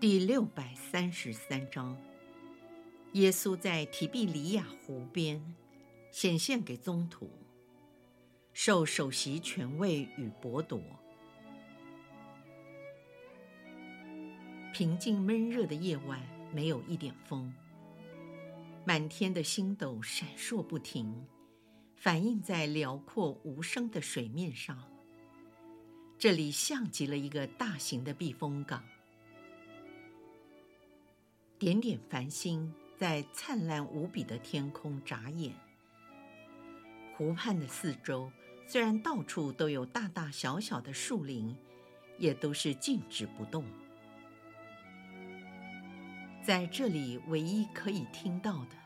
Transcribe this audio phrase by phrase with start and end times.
[0.00, 1.96] 第六百三十三章，
[3.12, 5.54] 耶稣在提比里亚湖边
[6.10, 7.30] 显现给宗徒，
[8.52, 10.78] 受首席权位与剥夺。
[14.74, 16.20] 平静闷热的夜晚，
[16.52, 17.54] 没有一点风，
[18.84, 21.26] 满天的星斗闪烁不停，
[21.94, 24.82] 反映在辽阔无声的水面上。
[26.18, 28.84] 这里像极了一个大型的避风港。
[31.64, 35.54] 点点繁星在灿烂无比的天空眨眼。
[37.16, 38.30] 湖畔的四周
[38.66, 41.56] 虽然到处都有大大小小的树林，
[42.18, 43.64] 也都是静止不动。
[46.42, 48.76] 在这里，唯一可以听到的，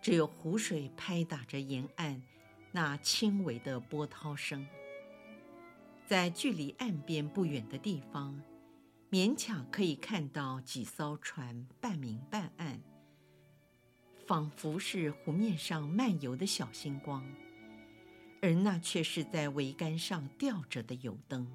[0.00, 2.22] 只有湖水拍打着沿岸
[2.70, 4.64] 那轻微的波涛声。
[6.06, 8.40] 在距离岸边不远的地方，
[9.08, 12.82] 勉强可以看到几艘船半明半暗，
[14.26, 17.24] 仿佛是湖面上漫游的小星光，
[18.42, 21.50] 而那却是在桅杆上吊着的油灯。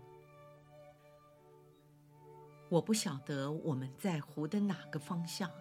[2.69, 5.51] 我不晓得我们在湖的哪个方向，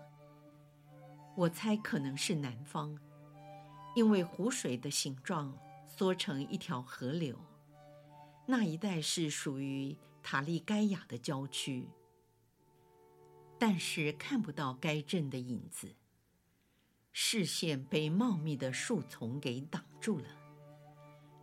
[1.36, 2.96] 我猜可能是南方，
[3.96, 7.36] 因为湖水的形状缩成一条河流，
[8.46, 11.88] 那一带是属于塔利盖亚的郊区，
[13.58, 15.94] 但是看不到该镇的影子，
[17.12, 20.26] 视线被茂密的树丛给挡住了。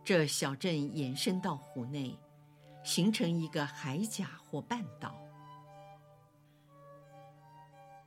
[0.04, 2.18] 这小镇延伸到湖内，
[2.82, 5.18] 形成一个海岬或半岛。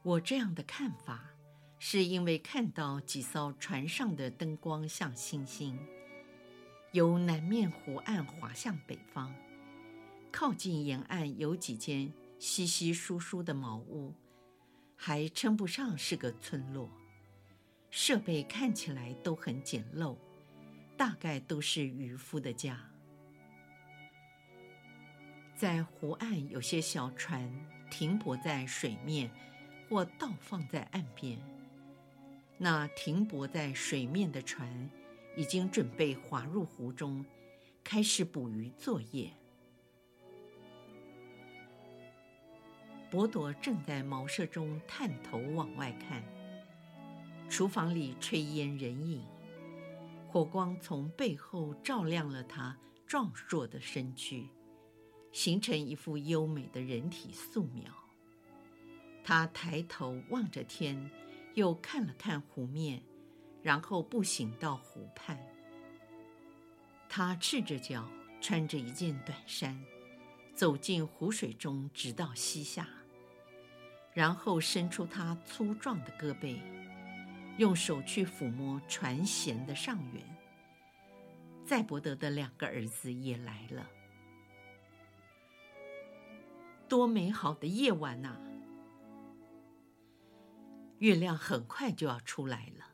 [0.02, 1.36] 我这样的看法，
[1.78, 5.78] 是因为看到几艘船上的灯光像星星，
[6.92, 9.32] 由南面湖岸滑向北方。
[10.32, 14.14] 靠近沿岸有几间稀稀疏疏的茅屋，
[14.96, 16.90] 还称不上是个村落。
[17.90, 20.16] 设备看起来都很简陋，
[20.98, 22.80] 大概都是渔夫的家。
[25.56, 27.54] 在湖岸有些小船
[27.92, 29.30] 停泊在水面，
[29.90, 31.38] 或倒放在岸边。
[32.58, 34.90] 那停泊在水面的船
[35.36, 37.26] 已经准备划入湖中，
[37.84, 39.32] 开始捕鱼作业。
[43.12, 46.24] 伯铎正在茅舍中探头往外看，
[47.50, 49.22] 厨房里炊烟人影，
[50.30, 54.48] 火光从背后照亮了他壮硕的身躯，
[55.34, 57.94] 形成一幅优美的人体素描。
[59.26, 61.12] 他抬头望着天，
[61.54, 63.04] 又看了看湖面，
[63.62, 65.38] 然后步行到湖畔。
[67.10, 68.08] 他赤着脚，
[68.40, 69.78] 穿着一件短衫，
[70.56, 72.88] 走进湖水中，直到膝下。
[74.14, 76.60] 然后伸出他粗壮的胳膊，
[77.58, 80.24] 用手去抚摸船舷的上缘。
[81.66, 83.90] 赛伯德的两个儿子也来了。
[86.90, 88.38] 多美好的夜晚呐！
[91.00, 92.86] 月亮很快就要出来了。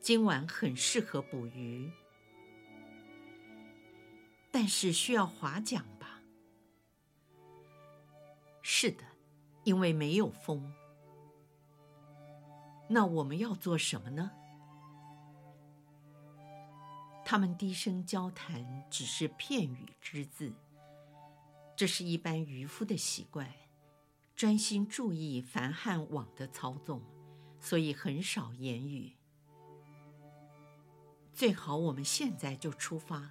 [0.00, 1.90] 今晚很适合捕鱼，
[4.50, 5.84] 但是需要划桨。
[8.68, 9.04] 是的，
[9.62, 10.74] 因为没有风。
[12.88, 14.32] 那我们要做什么呢？
[17.24, 20.52] 他们低声交谈，只是片语之字。
[21.76, 23.48] 这是一般渔夫的习惯，
[24.34, 27.00] 专心注意帆汉网的操纵，
[27.60, 29.12] 所以很少言语。
[31.32, 33.30] 最好我们现在就出发，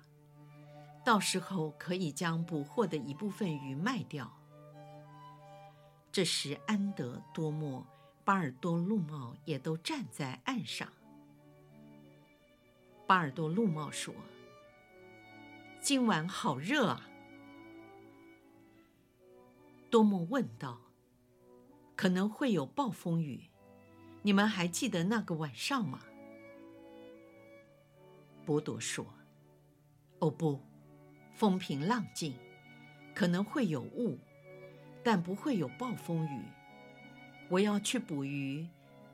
[1.04, 4.32] 到时候可以将捕获的一部分鱼卖掉。
[6.16, 7.86] 这时，安德、多莫、
[8.24, 10.88] 巴尔多路茂也都站在岸上。
[13.06, 14.16] 巴尔多路茂说
[15.84, 17.10] ：“今晚好热啊。”
[19.92, 20.80] 多莫问道
[21.98, 23.50] ：“可能会有暴风雨，
[24.22, 26.00] 你们还记得那个晚上吗？”
[28.46, 29.06] 伯铎说
[30.20, 30.62] ：“哦不，
[31.34, 32.34] 风平浪静，
[33.14, 34.18] 可能会有雾。”
[35.06, 36.42] 但不会有暴风雨。
[37.48, 38.68] 我要去捕鱼，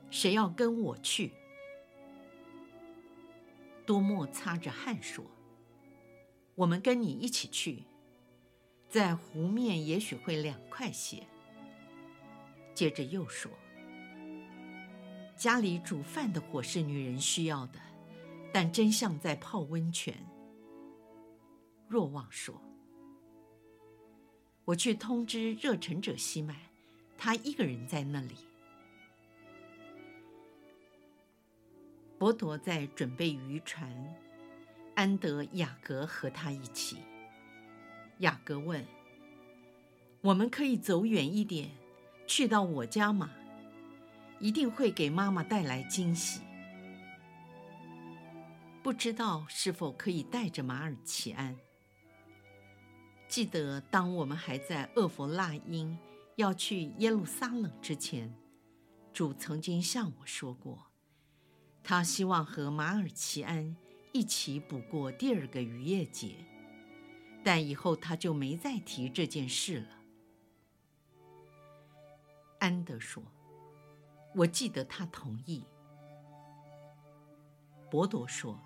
[0.09, 1.33] 谁要跟我去？”
[3.85, 5.25] 多莫擦着汗说
[6.55, 7.83] ：“我们跟你一起去，
[8.87, 11.27] 在湖面也许会凉快些。”
[12.73, 13.51] 接着又说
[15.35, 17.79] ：“家里煮饭的火是女人需要的，
[18.53, 20.15] 但真像在泡温泉。”
[21.89, 22.55] 若望说
[24.65, 26.55] ：“我去通知热忱者西满，
[27.17, 28.35] 他一个人在那里。”
[32.17, 33.89] 伯铎在准备渔船，
[34.95, 36.97] 安德雅格和他一起。
[38.19, 38.85] 雅格问
[40.21, 41.71] ：“我们可以走远一点？”
[42.27, 43.31] 去到我家吗？
[44.39, 46.41] 一定会给妈妈带来惊喜。
[48.81, 51.57] 不知道是否可以带着马尔奇安？
[53.31, 55.97] 记得当我们还在厄弗那因
[56.35, 58.35] 要去耶路撒冷之前，
[59.13, 60.87] 主曾经向我说过，
[61.81, 63.73] 他希望和马尔奇安
[64.11, 66.35] 一起补过第二个逾越节，
[67.41, 69.87] 但以后他就没再提这件事了。
[72.59, 73.23] 安德说
[74.35, 75.63] ：“我记得他同意。”
[77.89, 78.59] 伯铎说：“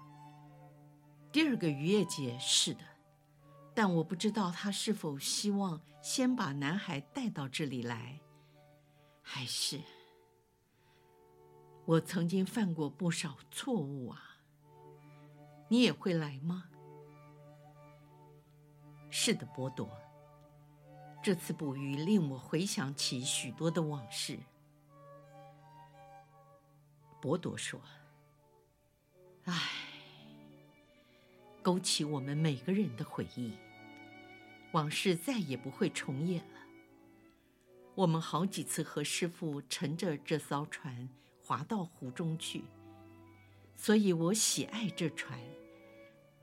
[1.31, 2.83] 第二个逾越节是的，
[3.75, 8.21] 但我不知道他是否希望先把男孩带到这里来，
[9.21, 9.79] 还是……
[11.85, 14.37] 我曾经犯过不少错误啊。
[15.67, 16.69] 你也会来吗
[19.11, 19.89] ？”“是的，博多。”
[21.21, 24.39] 这次捕鱼令我回想起许多的往事。
[27.19, 27.81] 博多说
[29.45, 29.53] ：“唉，
[31.63, 33.57] 勾起我们每个人的回忆，
[34.75, 36.59] 往事再也不会重演了。
[37.95, 41.07] 我们好几次和师父乘着这艘船
[41.41, 42.65] 划到湖中去，
[43.73, 45.39] 所以我喜爱这船，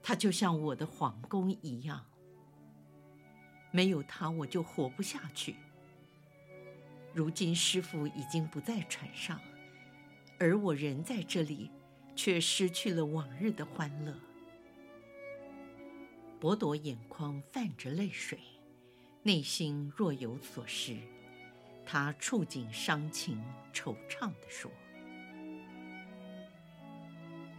[0.02, 2.06] 它就像我的皇宫一样。”
[3.70, 5.56] 没有他，我就活不下去。
[7.12, 9.38] 如今师父已经不在船上，
[10.38, 11.70] 而我人在这里，
[12.16, 14.14] 却失去了往日的欢乐。
[16.42, 18.36] 伯铎眼眶泛着泪水，
[19.22, 20.96] 内心若有所失。
[21.86, 23.40] 他触景伤情，
[23.72, 24.68] 惆怅地说：“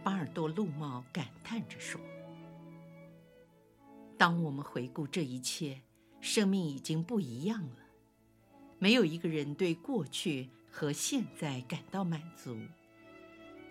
[0.04, 1.98] 巴尔多路茂感叹着说，
[4.18, 5.80] 当我们回顾这一切。”
[6.20, 7.78] 生命已经不一样了，
[8.78, 12.58] 没有一个人对过去和现在感到满足，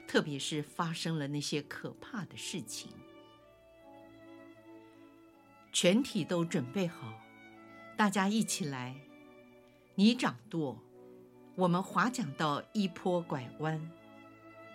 [0.07, 2.89] 特别是发生了那些可怕的事情。
[5.73, 7.19] 全体都准备好，
[7.97, 8.95] 大家一起来。
[9.95, 10.77] 你掌舵，
[11.55, 13.91] 我们划桨到一坡拐弯，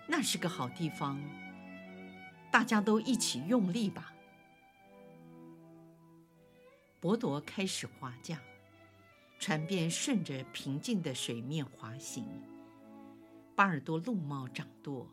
[0.09, 1.23] 那是个好地方。
[2.51, 4.13] 大家都一起用力吧。
[6.99, 8.37] 博多开始划桨，
[9.39, 12.27] 船便顺着平静的水面滑行。
[13.55, 15.09] 巴尔多禄茂掌舵，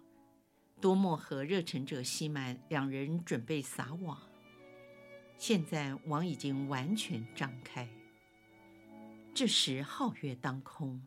[0.81, 4.19] 多默和热忱者西满两人准备撒网。
[5.37, 7.87] 现在网已经完全张开。
[9.33, 11.01] 这时皓月当空，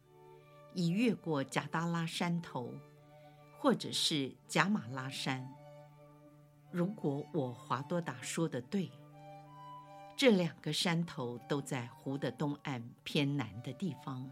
[0.74, 2.74] 已越过贾达拉山头，
[3.58, 5.50] 或者是贾马拉山。
[6.70, 8.90] 如果我华多达说的对。
[10.14, 14.28] 这两个山头都在湖的东岸偏南的地方。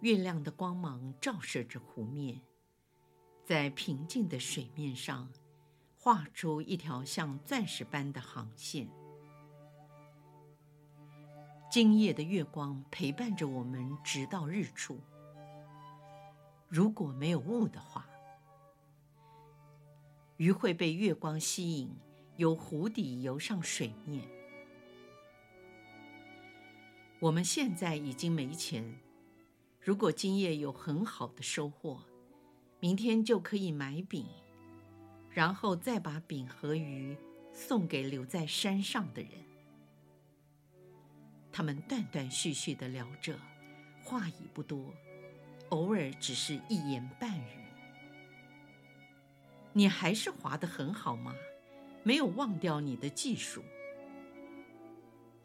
[0.00, 2.40] 月亮的光芒照射着湖面，
[3.44, 5.30] 在平静的水面上
[6.04, 8.88] 画出一条像钻石般的航线。
[11.70, 14.98] 今夜的月光陪伴着我们直到日出。
[16.66, 18.04] 如果没有雾的话，
[20.38, 21.94] 鱼会被月光吸引，
[22.36, 24.28] 由湖底游上水面。
[27.20, 28.98] 我们现在已经没钱，
[29.80, 32.02] 如果今夜有很好的收获，
[32.80, 34.26] 明天就可以买饼，
[35.34, 37.16] 然后再把饼和鱼
[37.52, 39.30] 送给留在山上的人。
[41.50, 43.38] 他们断断续续地聊着，
[44.02, 44.92] 话已不多，
[45.70, 47.62] 偶尔只是一言半语。
[49.72, 51.34] 你还是划得很好吗？
[52.02, 53.62] 没有忘掉你的技术。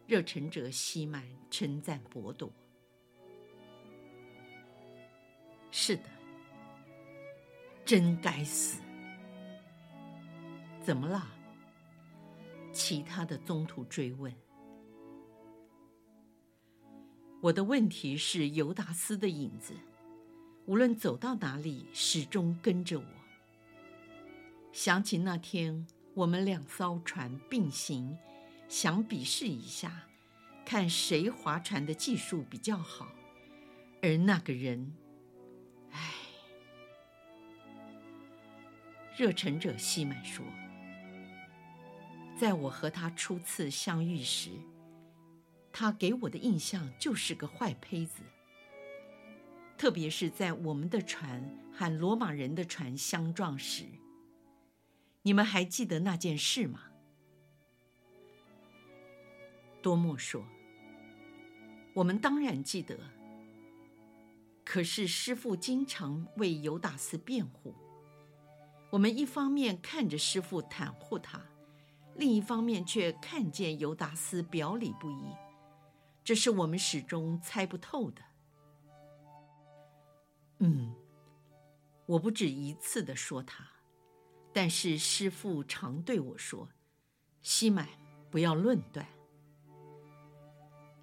[0.08, 2.52] 热忱者西满称赞博多
[5.70, 6.04] ：“是的，
[7.86, 8.82] 真该死！
[10.88, 11.28] 怎么了？”
[12.72, 14.34] 其他的宗徒追问。
[17.42, 19.74] 我的问题是犹达斯的影子，
[20.66, 23.06] 无论走到哪里，始终跟着我。
[24.72, 28.18] 想起那天我们两艘船并行，
[28.70, 30.08] 想比试一下，
[30.66, 33.10] 看谁划船的技术比较好，
[34.02, 34.96] 而那个人，
[35.92, 36.14] 唉，
[39.18, 40.46] 热忱者西满说，
[42.40, 44.52] 在我和他初次相遇时。
[45.74, 48.24] 他给我的印象就是个坏胚子，
[49.78, 53.86] 特别是在我们的船和罗马人的船相撞时。
[55.22, 56.82] 你们还记得那件事吗？
[59.82, 60.44] 多莫说
[61.94, 62.98] ：“我们当然记得。
[64.66, 67.76] 可是师傅经常为犹达斯辩护，
[68.90, 71.42] 我们一方面看着师傅袒护他，
[72.18, 75.36] 另一方面却看见犹达斯表里不一。”
[76.24, 78.22] 这是我们始终猜不透的。
[80.60, 80.94] 嗯，
[82.06, 83.66] 我不止一次地说他，
[84.52, 86.68] 但是师父常对我说
[87.42, 87.88] ：“西满，
[88.30, 89.08] 不要论断。”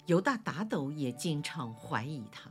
[0.06, 2.50] 犹大达斗也经常怀疑他。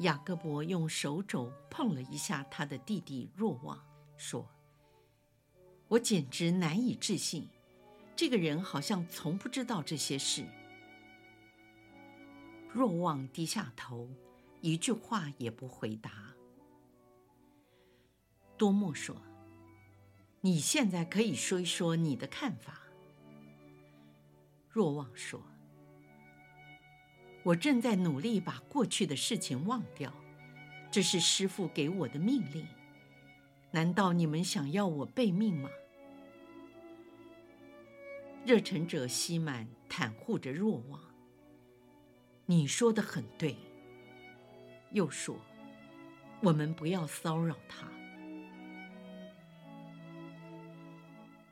[0.00, 3.82] 雅各伯用手肘碰了一下他的弟弟若望，
[4.18, 4.46] 说
[5.92, 7.48] ：“我简直难以置信。”
[8.16, 10.44] 这个人好像从不知道这些事。
[12.72, 14.08] 若望低下头，
[14.60, 16.10] 一句话也不回答。
[18.56, 19.16] 多默说
[20.40, 22.80] ：“你现在可以说一说你的看法。”
[24.70, 25.42] 若望说
[27.44, 30.14] ：“我正在努力把过去的事情忘掉，
[30.90, 32.66] 这是师父给我的命令。
[33.72, 35.68] 难道你们想要我背命吗？”
[38.44, 41.00] 热忱者西满袒护着若望。
[42.46, 43.56] 你说的很对。
[44.90, 45.36] 又说，
[46.42, 47.88] 我们不要骚扰他。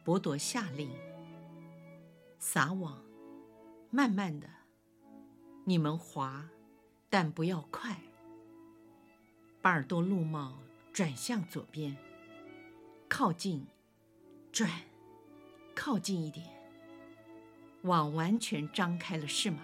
[0.04, 0.90] 伯铎下令
[2.38, 3.02] 撒网，
[3.90, 4.46] 慢慢的，
[5.64, 6.50] 你们划，
[7.08, 7.96] 但不要快。
[9.62, 10.58] 巴尔多禄茂
[10.92, 11.96] 转向左边，
[13.08, 13.66] 靠近，
[14.52, 14.68] 转，
[15.74, 16.59] 靠近一点。
[17.82, 19.62] 网完全张开了，是吗？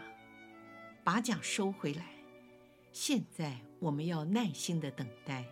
[1.04, 2.06] 把桨收回来。
[2.90, 5.44] 现在我们要耐心地等待。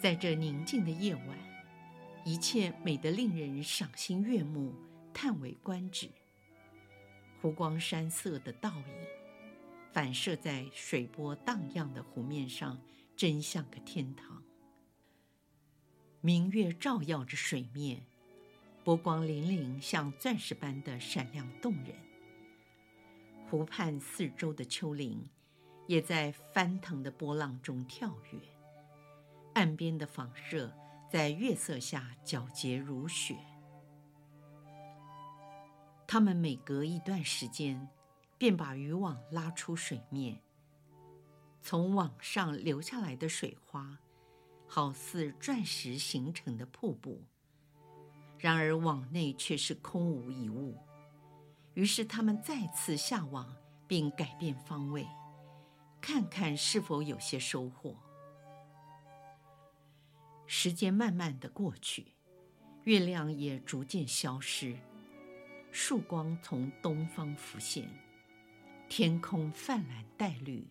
[0.00, 1.38] 在这宁静的夜晚，
[2.24, 4.74] 一切美得令人赏心悦目、
[5.12, 6.08] 叹为观止。
[7.42, 8.84] 湖光山色的倒影，
[9.92, 12.80] 反射在水波荡漾的湖面上，
[13.14, 14.42] 真像个天堂。
[16.22, 18.06] 明月照耀着水面。
[18.86, 21.92] 波光粼粼，像钻石般的闪亮动人。
[23.50, 25.28] 湖畔四周的丘陵，
[25.88, 28.38] 也在翻腾的波浪中跳跃。
[29.54, 30.72] 岸边的房舍
[31.10, 33.36] 在月色下皎洁如雪。
[36.06, 37.88] 他们每隔一段时间，
[38.38, 40.40] 便把渔网拉出水面。
[41.60, 43.98] 从网上流下来的水花，
[44.68, 47.24] 好似钻石形成的瀑布。
[48.46, 50.78] 然而网内却是空无一物，
[51.74, 53.52] 于是他们再次下网，
[53.88, 55.04] 并改变方位，
[56.00, 57.96] 看看是否有些收获。
[60.46, 62.12] 时间慢慢的过去，
[62.84, 64.76] 月亮也逐渐消失，
[65.72, 67.90] 曙光从东方浮现，
[68.88, 70.68] 天空泛蓝带绿，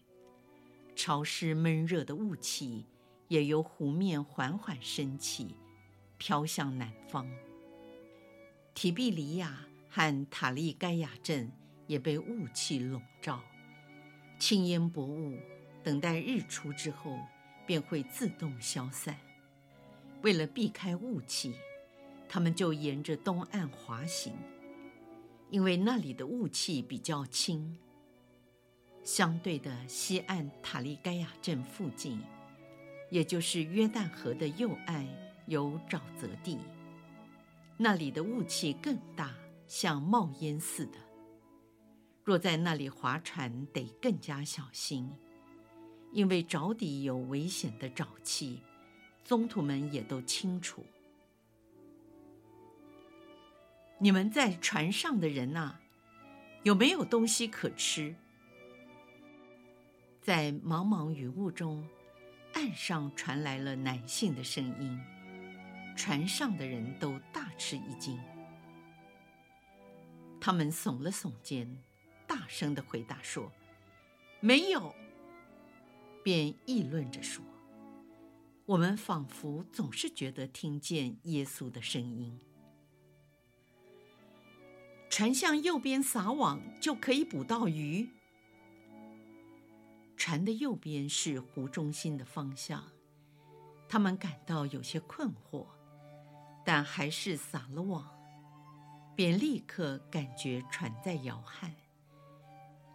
[0.96, 2.86] 潮湿闷热的雾气
[3.28, 5.58] 也由湖面缓缓升起，
[6.18, 7.28] 飘向南方。
[8.76, 9.58] 提比里亚
[9.90, 11.50] 和塔利盖亚镇
[11.88, 13.42] 也被雾气笼罩，
[14.38, 15.40] 轻烟薄雾，
[15.82, 17.18] 等待日出之后
[17.66, 19.18] 便会自动消散。
[20.24, 21.56] 为了避开雾气，
[22.28, 24.34] 他们就沿着东岸滑行，
[25.50, 27.78] 因为那里的雾气比较轻。
[29.06, 32.20] 相对的西岸塔利盖亚镇附近，
[33.10, 35.08] 也就是约旦河的右岸，
[35.48, 36.58] 有沼泽地。
[37.78, 39.34] 那里的雾气更大，
[39.68, 40.98] 像冒烟似的。
[42.24, 45.12] 若在那里划船，得更加小心，
[46.12, 48.62] 因为沼底有危险的沼气，
[49.24, 50.86] 宗徒们也都清楚。
[54.00, 55.76] 你们在船上的人呐，
[56.64, 58.16] 有没有东西可吃？
[60.22, 61.88] 在茫茫雨雾中，
[62.54, 65.00] 岸上传来了男性的声音。
[65.96, 68.20] 船上的人都大吃一惊。
[70.40, 71.82] 他们耸了耸肩，
[72.28, 73.52] 大声的回答说
[74.42, 74.94] ：“没有。”
[76.24, 77.44] 便议论着说
[78.66, 82.40] ：“我们仿佛总是觉得听见耶稣的声音。
[85.10, 88.10] 船向右边撒网，就可以捕到鱼。”
[90.18, 92.84] 船的右边是湖中心的方向，
[93.88, 95.68] 他们感到有些困惑，
[96.66, 98.10] 但还是撒了网，
[99.16, 101.74] 便立刻感觉船在摇撼，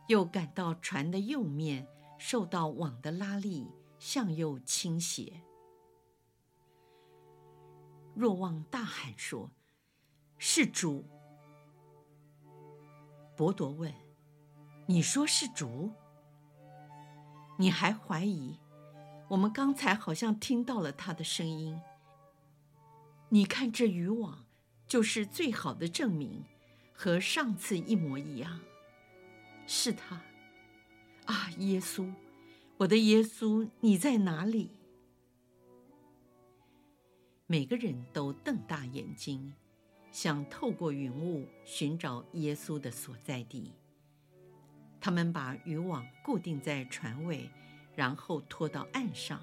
[0.09, 1.87] 又感到船的右面
[2.19, 5.41] 受到网的拉力向右倾斜。
[8.13, 9.53] 若望大喊说
[10.37, 11.07] ：“是主！”
[13.37, 13.95] 伯铎问
[14.87, 15.93] ：“你说是主？”
[17.57, 18.59] 你还怀疑？
[19.29, 21.81] 我们刚才好像听到了他的声音。
[23.33, 24.45] 你看这渔网，
[24.89, 26.45] 就是最好的证明，
[26.93, 28.61] 和上次一模一样。
[29.69, 30.21] 是他。
[31.27, 32.13] 啊，耶稣，
[32.79, 34.71] 我的耶稣，你在哪里？
[37.47, 39.55] 每个人都瞪大眼睛，
[40.11, 43.73] 想透过云雾寻找耶稣的所在地。
[45.01, 47.49] 他们把渔网固定在船尾，
[47.95, 49.41] 然后拖到岸上。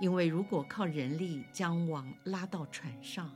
[0.00, 3.34] 因为如果靠人力将网拉到船上，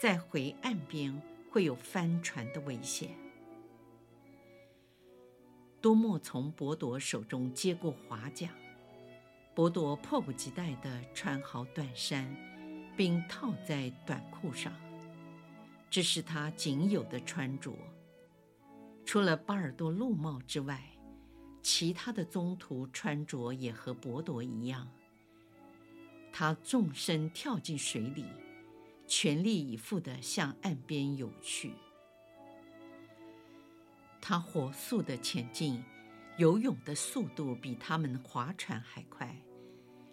[0.00, 3.10] 再回岸边会有翻船的危险。
[5.80, 8.50] 多莫从伯铎手中接过划桨，
[9.54, 12.28] 伯铎迫不及待地穿好短衫，
[12.96, 14.72] 并套在短裤上，
[15.90, 17.72] 这是他仅有的穿着。
[19.04, 20.82] 除了巴尔多陆帽之外，
[21.62, 24.88] 其他的宗徒穿着也和伯铎一样。
[26.38, 28.24] 他纵身跳进水里，
[29.08, 31.72] 全力以赴地向岸边游去。
[34.20, 35.82] 他火速地前进，
[36.36, 39.34] 游泳的速度比他们划船还快，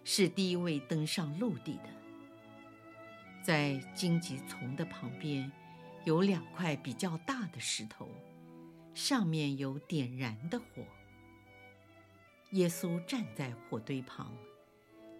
[0.02, 1.90] 是第一位登上陆地的。
[3.40, 5.48] 在荆棘丛的旁边，
[6.04, 8.08] 有两块比较大的石头。
[8.94, 10.82] 上面有点燃的火。
[12.50, 14.36] 耶稣站在火堆旁，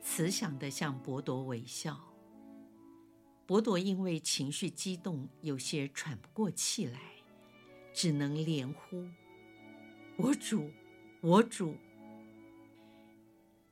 [0.09, 2.01] 慈祥地向伯多微笑。
[3.45, 7.01] 伯多因为情绪激动，有些喘不过气来，
[7.92, 9.05] 只能连呼
[10.16, 10.71] ：“我主，
[11.21, 11.75] 我主！”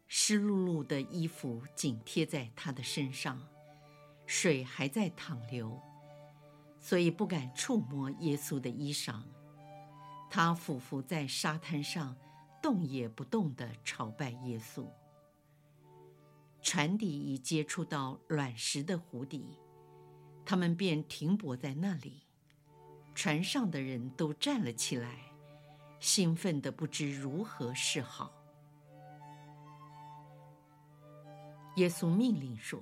[0.09, 3.41] 湿漉漉的衣服紧贴在他的身上，
[4.27, 5.81] 水还在淌流，
[6.81, 9.23] 所以不敢触摸耶稣的衣裳。
[10.29, 12.17] 他俯伏在沙滩上，
[12.61, 14.85] 动也不动地朝拜耶稣。
[16.65, 19.59] 船底已接触到卵石的湖底，
[20.47, 22.23] 他们便停泊在那里。
[23.15, 25.31] 船上的人都站了起来，
[26.01, 28.33] 兴奋的不知如何是好。
[31.77, 32.81] 耶稣命令说：“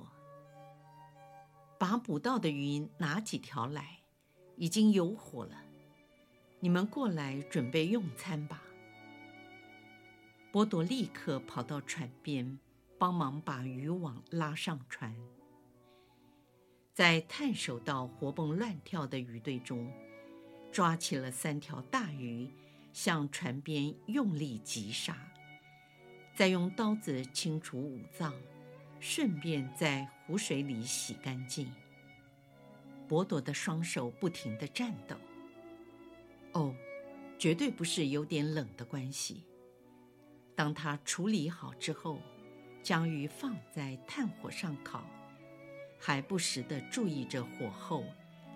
[1.77, 3.99] 把捕到的鱼拿几条来，
[4.55, 5.61] 已经有火了。”
[6.61, 8.63] 你们过来准备用餐吧。
[10.53, 12.59] 伯多立刻跑到船边，
[13.03, 15.13] 帮忙把渔网拉上船。
[16.93, 19.93] 在探手到活蹦乱跳的鱼堆中，
[20.71, 22.49] 抓起了三条大鱼，
[22.93, 25.19] 向船边用力急杀，
[26.37, 28.33] 再用刀子清除五脏，
[29.01, 31.73] 顺便在湖水里洗干净。
[33.09, 35.17] 伯铎的双手不停地颤抖。
[36.53, 36.73] 哦，
[37.37, 39.43] 绝对不是有点冷的关系。
[40.55, 42.21] 当他处理好之后，
[42.83, 45.05] 将鱼放在炭火上烤，
[45.99, 48.05] 还不时地注意着火候，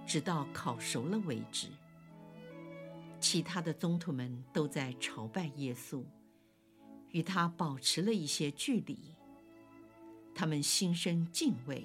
[0.07, 1.69] 直到烤熟了为止。
[3.21, 6.05] 其他的宗徒们都在朝拜耶稣，
[7.11, 9.15] 与他保持了一些距离。
[10.35, 11.85] 他们心生敬畏，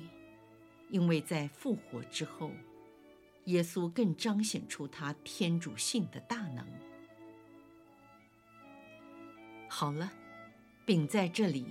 [0.90, 2.52] 因为在复活之后。
[3.46, 6.64] 耶稣更彰显出他天主性的大能。
[9.68, 10.14] 好了，
[10.86, 11.66] 饼在这里，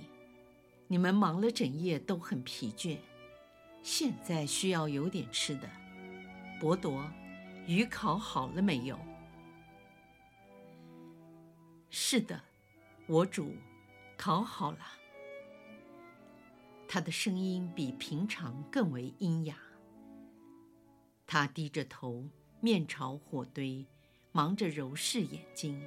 [0.91, 2.97] 你们忙了整夜都很疲倦，
[3.81, 5.69] 现在需要有点吃的。
[6.59, 7.09] 伯铎，
[7.65, 8.99] 鱼烤好了没有？
[11.89, 12.43] 是的，
[13.07, 13.55] 我主，
[14.17, 14.79] 烤好了。
[16.89, 19.55] 他的声音比平常更为阴哑。
[21.25, 22.27] 他低着头，
[22.59, 23.85] 面朝火堆，
[24.33, 25.81] 忙着揉拭眼睛。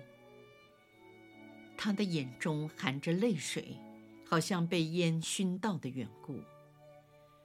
[1.77, 3.77] 他的眼中含着泪水，
[4.25, 6.41] 好像被烟熏到的缘故。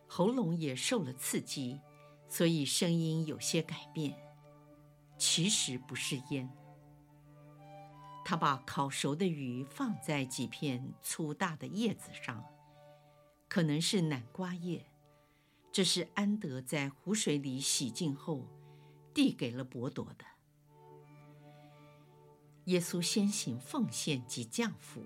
[0.07, 1.79] 喉咙也受了刺激，
[2.27, 4.17] 所以声音有些改变。
[5.17, 6.49] 其实不是烟。
[8.25, 12.45] 他把烤熟的鱼放在几片粗大的叶子上，
[13.47, 14.85] 可能是南瓜叶。
[15.71, 18.47] 这是安德在湖水里洗净后
[19.13, 20.25] 递给了伯多的。
[22.65, 25.03] 耶稣先行奉献及降福，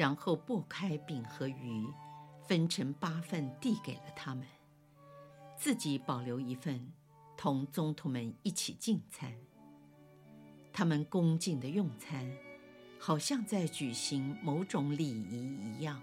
[0.00, 1.86] 然后剥开饼和鱼，
[2.48, 4.46] 分成八份递给了他们，
[5.58, 6.90] 自己保留一份，
[7.36, 9.30] 同宗徒们一起进餐。
[10.72, 12.34] 他们恭敬的用餐，
[12.98, 16.00] 好像在举行某种礼仪一样。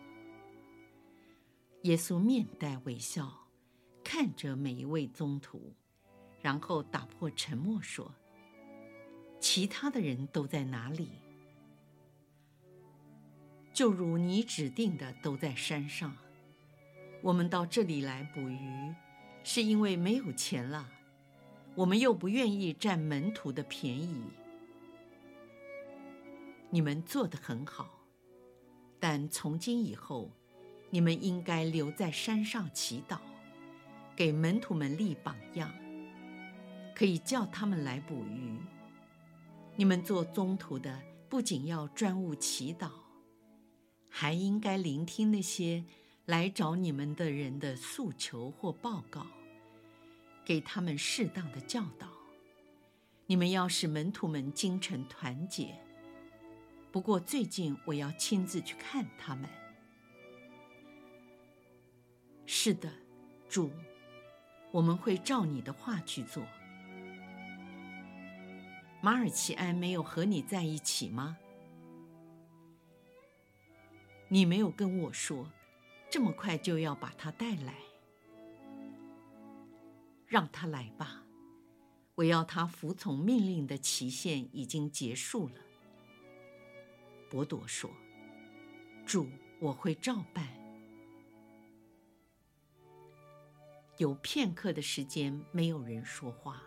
[1.81, 3.47] 耶稣面带微笑。
[4.03, 5.73] 看着每一位宗徒，
[6.39, 8.13] 然后打破沉默说
[9.41, 11.09] ：“其他的人都在哪里？
[13.77, 16.17] 就如你指定的，都在山上。
[17.21, 18.95] 我们到这里来捕鱼，
[19.43, 20.89] 是因为没有钱了。
[21.75, 24.19] 我们又不愿意占门徒的便宜。
[26.71, 27.87] 你们做得很好，
[28.99, 30.31] 但从今以后，
[30.89, 33.19] 你们应该留在山上祈祷。”
[34.17, 35.71] 给门徒们立榜样，
[36.95, 38.57] 可以叫他们来捕鱼。
[39.75, 42.89] 你们做宗徒的，不仅要专务祈祷，
[44.19, 45.83] 还应该聆听那些
[46.25, 49.27] 来找你们的人的诉求或报告，
[50.43, 52.07] 给他们适当的教导。
[53.27, 55.75] 你们要使门徒们精诚团结。
[56.91, 59.47] 不过最近我要亲自去看他们。
[62.47, 62.91] 是的，
[63.47, 63.69] 主。
[64.71, 66.43] 我们会照你的话去做。
[68.99, 71.37] 马尔奇安没有和你在一起吗？
[74.29, 75.51] 你没有跟我说，
[76.09, 77.75] 这么快就要把他带来。
[80.25, 81.23] 让他来吧，
[82.15, 85.55] 我要他服从命令的期限已经结束了。
[87.29, 87.89] 伯多说
[89.07, 89.29] ：“主，
[89.61, 90.45] 我会照办。”
[93.97, 96.61] 有片刻的时间，没有人说话。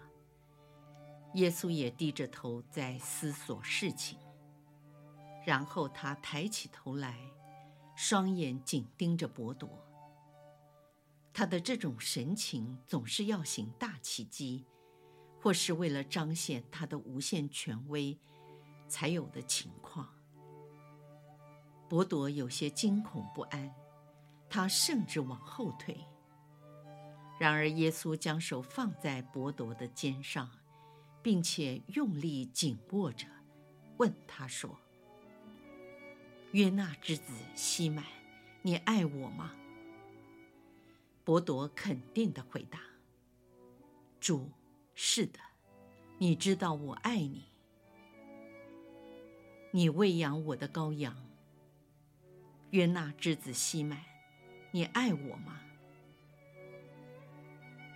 [1.35, 4.18] 耶稣也低着头在思索事情。
[5.46, 7.18] 然后他抬起头来，
[8.03, 9.69] 双眼紧盯着伯多。
[11.35, 14.65] 他的这种神情总是要行大奇迹，
[15.39, 18.19] 或是为了彰显他的无限权威
[18.89, 20.09] 才有的情况。
[21.91, 23.71] 伯多有些惊恐不安，
[24.49, 26.03] 他甚至往后退。
[27.39, 30.51] 然而，耶稣将手放在伯多的肩上，
[31.21, 33.27] 并且用力紧握着，
[33.99, 34.75] 问他说
[36.53, 38.05] ：“约纳之子西满，
[38.63, 39.55] 你爱我吗？”
[41.25, 42.81] 伯多肯定地回答
[44.19, 44.51] ：“主，
[44.95, 45.39] 是的，
[46.19, 47.45] 你知道我爱你。
[49.71, 51.17] 你喂养我的羔羊。
[52.71, 54.01] 约纳之子西满，
[54.73, 55.61] 你爱我吗？”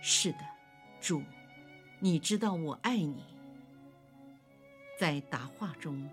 [0.01, 0.39] 是的，
[1.01, 1.23] 主，
[1.99, 3.25] 你知道我爱你。
[4.97, 6.09] 在答话中，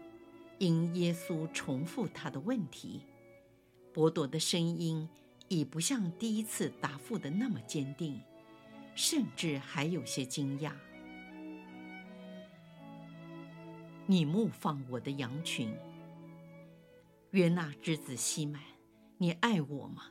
[0.62, 3.04] 因耶稣重复他的问题，
[3.92, 5.08] 伯多的声音
[5.48, 8.20] 已不像第一次答复的那么坚定，
[8.94, 10.72] 甚至还有些惊讶。
[14.06, 15.76] 你牧放我的羊群，
[17.32, 18.62] 约纳之子西满，
[19.18, 20.04] 你爱我吗？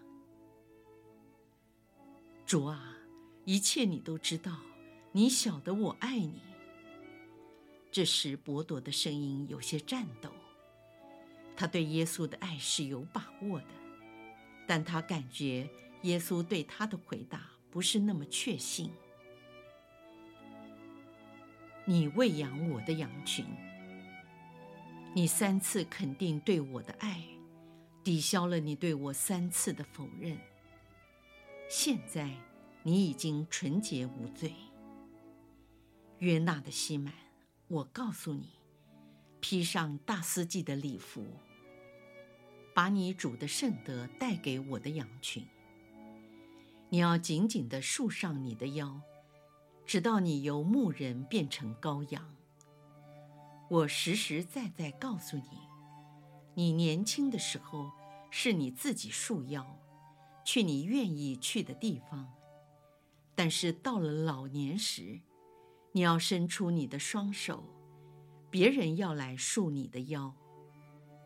[2.45, 2.97] 主啊！
[3.45, 4.57] 一切你都知道，
[5.13, 6.41] 你晓得我爱你。
[7.89, 10.29] 这时，伯多的声音有些颤抖。
[11.55, 13.67] 他对耶稣的爱是有把握的，
[14.67, 15.69] 但他感觉
[16.03, 18.91] 耶稣对他的回答不是那么确信。
[21.85, 23.45] 你喂养我的羊群，
[25.13, 27.23] 你三次肯定对我的爱，
[28.03, 30.37] 抵消了你对我三次的否认。
[31.69, 32.31] 现在。
[32.83, 34.55] 你已经纯洁无罪，
[36.17, 37.13] 约纳的西满，
[37.67, 38.49] 我告诉你，
[39.41, 41.25] 披上大司祭的礼服，
[42.75, 45.45] 把你主的圣德带给我的羊群。
[46.89, 49.01] 你要紧紧地束上你的腰，
[49.85, 52.35] 直到你由牧人变成羔羊。
[53.69, 55.43] 我实实在在告诉你，
[56.53, 57.91] 你年轻的时候
[58.29, 59.79] 是你自己束腰，
[60.45, 62.31] 去你愿意去的地方。
[63.33, 65.21] 但是到了老年时，
[65.93, 67.63] 你要伸出你的双手，
[68.51, 70.35] 别人要来束你的腰，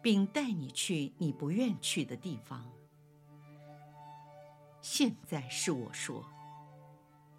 [0.02, 2.72] 并带你去你不愿去的地方。
[4.80, 6.24] 现在是我说，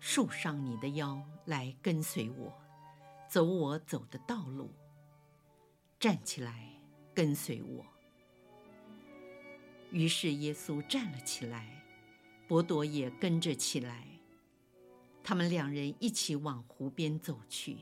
[0.00, 2.52] 束上你的腰来跟随我，
[3.30, 4.72] 走我走的道路。
[6.00, 6.68] 站起来，
[7.14, 7.86] 跟随我。”
[9.92, 11.84] 于是耶稣站了起来，
[12.48, 14.08] 伯多也跟着起来。
[15.22, 17.78] 他们两人一起往湖边走去。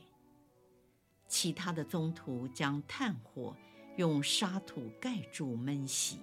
[1.34, 3.56] 其他的宗徒将炭火
[3.96, 6.18] 用沙土盖住闷熄。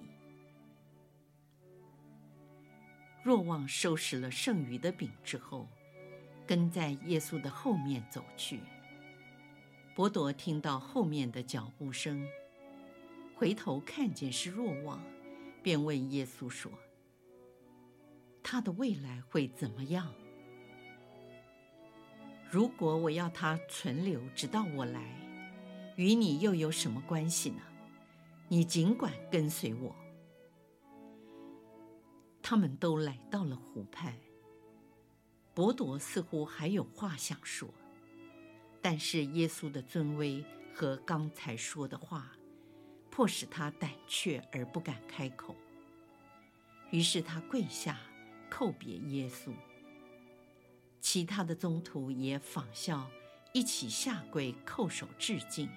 [3.22, 5.68] 若望收拾了剩余的饼之后，
[6.46, 8.60] 跟在耶稣的后面走去。
[9.94, 12.26] 伯多听到后面的脚步声，
[13.34, 14.98] 回头看见是若望，
[15.62, 16.72] 便问耶稣说
[18.42, 20.10] ：“他的未来会怎么样？”
[22.52, 25.02] 如果我要他存留直到我来，
[25.96, 27.62] 与你又有什么关系呢？
[28.46, 29.96] 你尽管跟随我。
[32.42, 34.14] 他们都来到了湖畔。
[35.54, 37.72] 伯多似乎还有话想说，
[38.82, 42.32] 但是耶稣的尊威和刚才说的话，
[43.10, 45.56] 迫使他胆怯而不敢开口。
[46.90, 47.98] 于是他跪下，
[48.50, 49.54] 叩别耶稣。
[51.02, 53.10] 其他的宗徒也仿效，
[53.52, 55.68] 一起下跪叩首致敬。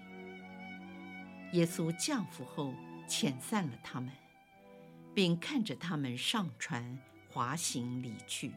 [1.54, 2.76] 耶稣降服后，
[3.10, 4.12] 遣散了他们，
[5.16, 8.52] 并看着他们上船，滑行离去。